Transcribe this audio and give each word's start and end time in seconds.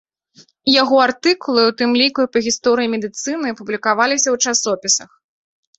Яго 0.81 0.95
артыкулы, 1.07 1.61
у 1.69 1.75
тым 1.81 1.91
ліку 2.03 2.19
і 2.25 2.31
па 2.33 2.39
гісторыі 2.49 2.91
медыцыны, 2.95 3.47
публікаваліся 3.61 4.29
ў 4.35 4.45
часопісах. 4.49 5.09